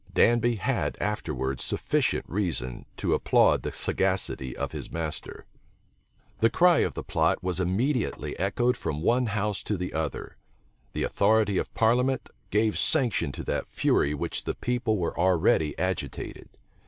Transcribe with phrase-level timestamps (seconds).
[0.11, 5.45] Danby had afterwards sufficient reason to applaud the sagacity of his master.
[6.39, 10.37] The cry of the plot was immediately echoed from one house to the other.
[10.93, 15.77] The authority of parliament gave sanction to that fury with which the people were already
[15.77, 16.49] agitated.